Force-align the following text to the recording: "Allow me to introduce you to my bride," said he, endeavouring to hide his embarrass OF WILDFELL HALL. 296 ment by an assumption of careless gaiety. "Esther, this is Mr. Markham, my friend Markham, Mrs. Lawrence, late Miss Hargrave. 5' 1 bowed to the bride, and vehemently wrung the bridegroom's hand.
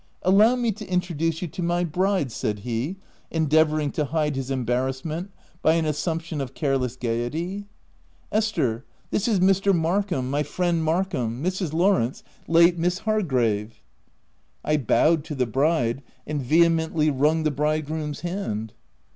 "Allow 0.23 0.55
me 0.55 0.71
to 0.71 0.87
introduce 0.87 1.43
you 1.43 1.47
to 1.49 1.61
my 1.61 1.83
bride," 1.83 2.31
said 2.31 2.57
he, 2.61 2.95
endeavouring 3.29 3.91
to 3.91 4.05
hide 4.05 4.35
his 4.35 4.49
embarrass 4.49 5.01
OF 5.01 5.05
WILDFELL 5.05 5.21
HALL. 5.21 5.29
296 5.61 5.61
ment 5.61 5.61
by 5.61 5.73
an 5.75 5.85
assumption 6.25 6.41
of 6.41 6.53
careless 6.55 6.95
gaiety. 6.95 7.65
"Esther, 8.31 8.83
this 9.11 9.27
is 9.27 9.39
Mr. 9.39 9.75
Markham, 9.77 10.27
my 10.31 10.41
friend 10.41 10.83
Markham, 10.83 11.43
Mrs. 11.43 11.71
Lawrence, 11.71 12.23
late 12.47 12.79
Miss 12.79 12.97
Hargrave. 13.05 13.79
5' 14.65 14.79
1 14.79 14.83
bowed 14.85 15.23
to 15.25 15.35
the 15.35 15.45
bride, 15.45 16.01
and 16.25 16.41
vehemently 16.41 17.11
wrung 17.11 17.43
the 17.43 17.51
bridegroom's 17.51 18.21
hand. 18.21 18.73